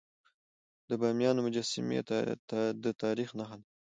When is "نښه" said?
3.39-3.55